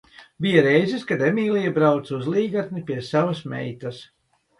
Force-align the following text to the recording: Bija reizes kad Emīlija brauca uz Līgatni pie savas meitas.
Bija 0.43 0.61
reizes 0.67 1.03
kad 1.11 1.19
Emīlija 1.27 1.73
brauca 1.75 2.15
uz 2.17 2.25
Līgatni 2.37 2.81
pie 2.89 2.97
savas 3.09 3.43
meitas. 3.53 4.01